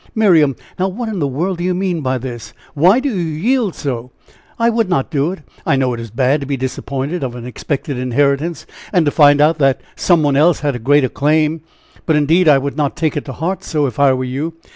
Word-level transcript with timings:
"Miriam! 0.15 0.55
now 0.79 0.87
what 0.87 1.09
in 1.09 1.19
the 1.19 1.27
world 1.27 1.59
do 1.59 1.63
you 1.63 1.75
mean 1.75 2.01
by 2.01 2.17
this? 2.17 2.53
Why 2.73 2.99
do 2.99 3.07
you 3.07 3.21
yield 3.21 3.75
so? 3.75 4.09
I 4.57 4.67
would 4.67 4.89
not 4.89 5.11
do 5.11 5.31
it. 5.31 5.41
I 5.63 5.75
know 5.75 5.93
it 5.93 5.99
is 5.99 6.09
bad 6.09 6.39
to 6.39 6.47
be 6.47 6.57
disappointed 6.57 7.23
of 7.23 7.35
an 7.35 7.45
expected 7.45 7.99
inheritance, 7.99 8.65
and 8.91 9.05
to 9.05 9.11
find 9.11 9.39
out 9.39 9.59
that 9.59 9.79
some 9.95 10.23
one 10.23 10.35
else 10.35 10.61
has 10.61 10.73
a 10.73 10.79
greater 10.79 11.07
claim, 11.09 11.61
but, 12.07 12.15
indeed, 12.15 12.47
I 12.49 12.57
would 12.57 12.75
not 12.75 12.95
take 12.97 13.15
it 13.15 13.25
to 13.25 13.33
heart 13.33 13.63
so, 13.63 13.85
if 13.85 13.99
I 13.99 14.11
were 14.13 14.23
you. 14.23 14.55